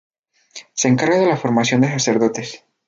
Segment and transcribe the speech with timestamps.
[0.73, 2.63] Se encarga de la formación de sacerdotes.